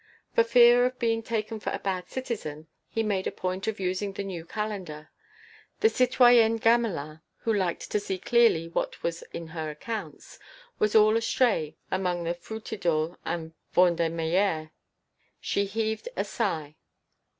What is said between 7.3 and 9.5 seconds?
who liked to see clearly what was what in